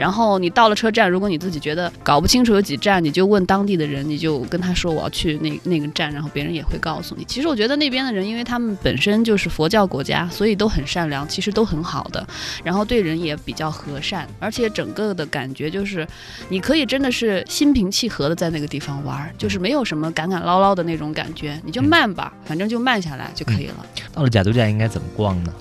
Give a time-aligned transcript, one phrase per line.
[0.00, 7.24] 然后你到了车站，如果你自己觉得搞不清楚有几站，你就问当地的人，你就跟他说我要去那那个站，然后别人也会告诉你。
[7.26, 12.26] 其实我觉得那边的人，因为他们本身就是佛教国家，所以都很善良，其实都很好的，
[12.64, 16.08] 然后对人也比较和善，而且整个的感觉就是
[16.48, 23.84] 你可以真的是心平气和的在那个地方玩，就是没有什么赶赶捞捞的那种感觉，你就慢吧，反正就慢下来就可以了。
[24.14, 25.52] 到了甲都寨应该怎么逛呢？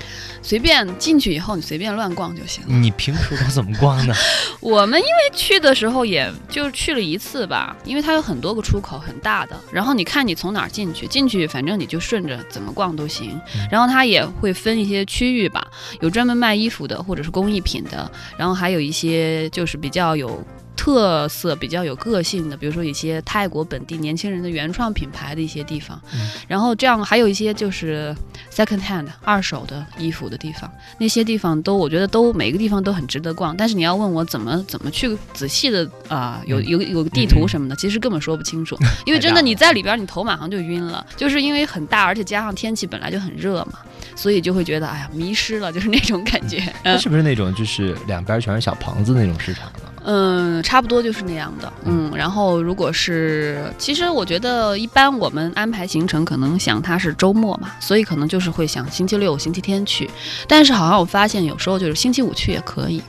[0.42, 2.74] 随便进去以后，你随便乱逛就行了。
[2.74, 4.14] 你平时都怎么逛呢？
[4.60, 9.56] 我们因为去的时候也就去了一次吧，因为它有很多个出口，很大的。
[9.72, 13.40] 然后你看你从哪儿进去，进去反正你就顺着怎么逛都行。
[13.72, 15.66] 然后它也会分一些区域吧，
[16.02, 20.44] 有专门卖衣服的或者是工艺品的，然后还有一些就是比较有。
[20.90, 26.02] 特色比较有个性的，比如说一些泰国本地年轻人的原创品牌的一些地方，
[26.48, 28.16] 然后这样还有一些就是
[28.52, 30.68] second hand 二手的衣服的地方，
[30.98, 33.56] 那些地方都我觉得都每个地方都很值得逛。
[33.56, 43.74] 但是你要问我怎么怎么去仔细的啊，有有有个地图什么的，其实根本说不清楚，因为真的你在里边你头马上就晕了，就是因为很大，而且加上天气本来就很热嘛，
[44.16, 46.60] 所以就会觉得哎呀迷失了，就是那种感觉。
[46.98, 49.89] 是不是那种就是两边全是小棚子那种市场呢？
[50.06, 51.72] 嗯，差不多就是那样的。
[51.86, 60.10] 嗯，然后如果是，其实我觉得一般我们安排行程，可能想它是周末嘛，所以可能就是会想星期六、星期天去。
[60.48, 63.02] 但是好像我发现有时候就是星期五去也可以。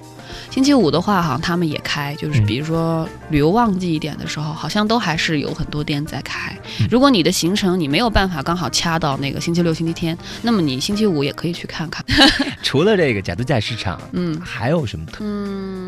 [0.49, 6.57] 星期五的话，好像他们也开，就是比如说旅游旺季一点的时候，好像都还是有很多店在开。
[6.91, 12.05] 如果你的行程你没有办法刚好掐到那个星期六、星期天，那么你星期五也可以去看看。
[12.65, 15.19] 除了这个假度假市场，嗯，还有什么特？
[15.21, 15.80] 嗯。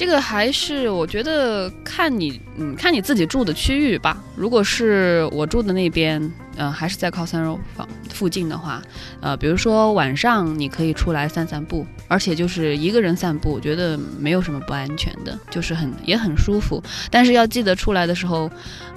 [0.00, 4.16] 这个还是我觉得看你，嗯，看你自己住的区域吧。
[4.34, 6.18] 如果是我住的那边，
[6.60, 8.82] 嗯，还是在靠山肉坊附近的话，
[9.22, 16.82] 呃，比如说晚上你可以出来散散步，而且就是一个人散步，我觉得没有什么不安全的，就是很也很舒服。
[17.10, 18.50] 但是要记得出来的时候，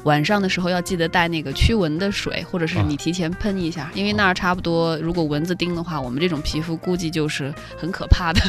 [0.04, 8.42] 晚上的时候要记得带那个驱蚊的水，或者是你提前喷一下，因为那儿差不多，如果蚊子叮的话，我们这种皮肤估计就是很可怕的。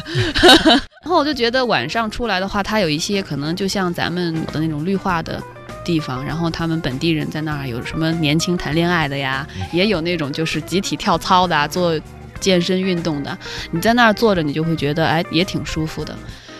[1.05, 5.41] 然后我就觉得晚上出来的话，它有一些可能就像咱们的那种绿化的
[5.85, 11.97] 地方，然后他们本地人在那儿有什么年轻谈恋爱的呀，也有那种就是集体跳操的、做
[12.41, 13.37] 健身运动的。
[13.71, 16.13] 你在那儿坐着，你就会觉得哎，也挺舒服的。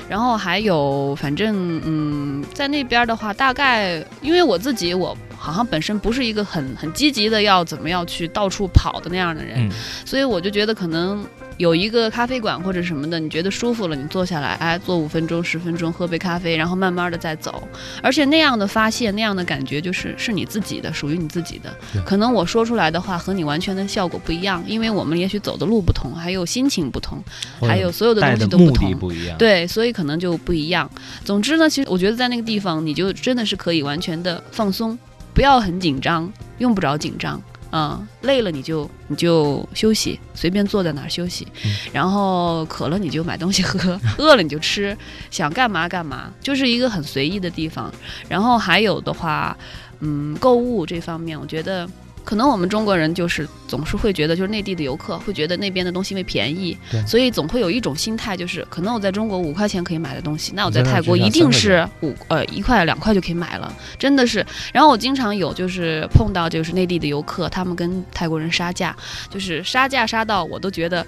[0.07, 5.17] 然后还有，反正嗯，在那边的话，大概因为我自己我。
[5.37, 9.69] 好像本身不是一个很很积极的要怎么样去到处跑的那样的人，
[10.03, 11.23] 所以我就觉得可能
[11.57, 17.67] 有一个咖啡馆或者什么的，你觉得舒服了，你坐下来，哎，坐五分钟十分钟，喝杯咖啡，然后慢慢的再走。
[18.01, 21.73] 而且那样的发泄，那样的感觉就是是你自己的，属于你自己的。
[22.03, 27.23] 可能我说出来的话和你完全的效果不一样，因为我们也许走的路不同，还有心情不同，
[27.61, 28.93] 还有所有的东西都不同。
[28.97, 29.37] 不一样。
[29.37, 30.89] 对，所以可能就不一样。
[31.23, 34.97] 总之呢，其实我觉得在那个地方，你就真的是可以完全的放松。
[35.33, 37.41] 不要很紧张，用不着紧张，
[37.77, 41.45] 嗯，累了你就你就休息，随便坐在哪儿休息，
[41.91, 44.97] 然后渴了你就买东西喝， 饿了你就吃，
[45.29, 47.93] 想干嘛干嘛，就是一个很随意的地方。
[48.29, 49.57] 然后还有的话，
[49.99, 51.85] 嗯，购物这方面，我觉得。
[52.25, 56.77] 可能我们中国人就是总是会觉得，就是内地的游客会觉得那边的东西因为便宜，
[57.07, 64.45] 所以总会有一种心态，就是可能我在中国五块钱可以买的东西，那我在泰国一定是五呃一块两块就可以买了，真的是。
[64.73, 68.95] 然后我经常有就是碰到就是内地的游客，他们跟泰国人杀价，
[69.29, 71.05] 就是杀价杀到我都觉得。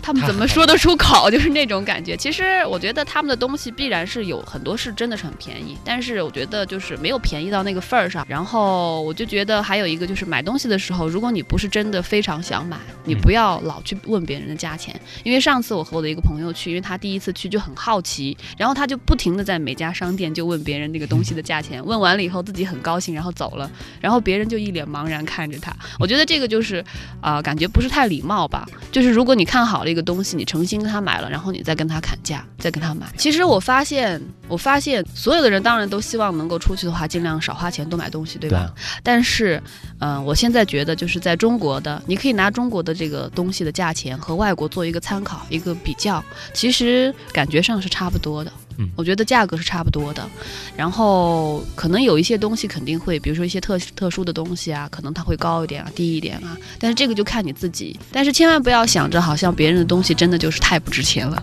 [0.00, 1.30] 他们怎么说得出口？
[1.30, 2.16] 就是那种感觉。
[2.16, 8.24] 其实我觉得他们的东西必然是有很多是真的是很便宜，但是我觉得就是没有便宜到那个份儿上。
[8.28, 14.98] 然后我就觉得还有一个就是买东西的时候，如果你不是真的非常想买，你不要老去问别人的价钱。
[15.24, 21.84] 因为上次我和我的一个朋友去，因为他第一次去就很好奇，然后他就不停的在每家商店就问别人那个东西的价钱。
[21.84, 23.70] 问完了以后自己很高兴，然后走了，
[24.00, 25.74] 然后别人就一脸茫然看着他。
[25.98, 26.84] 我觉得这个就是
[27.20, 28.66] 啊，感觉不是太礼貌吧。
[28.92, 29.87] 就是如果你看好了。
[29.88, 33.06] 这个东西你诚心跟他买了，然后你再跟他砍价，再跟他买。
[33.16, 38.70] 其实我发现，我发现所有的人当然都希望能够出去的话，尽量少花钱，多买东西，对吧？
[39.02, 39.58] 但是，
[39.98, 46.22] 嗯，我现在觉得就是在中国的，你可以拿中国的这个东西的价钱和外国做一个参考，一个比较，
[46.52, 48.52] 其实感觉上是差不多的。
[48.96, 50.28] 我觉得价格是差不多的，
[50.76, 61.42] 然后可能有一些东西肯定会，比如说一些特特殊的东西啊，可能它会高一点啊，低一点啊，但是这个就看你自己，但是千万不要想着好像别人的东西真的就是太不值钱了。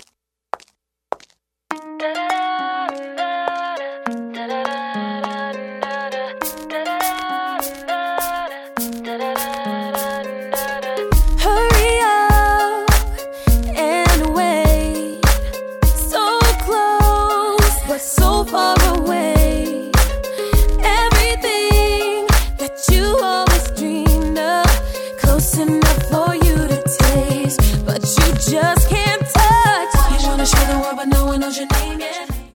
[25.35, 26.24] Close enough for